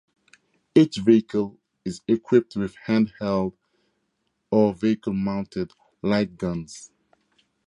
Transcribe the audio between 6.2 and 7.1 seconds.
guns.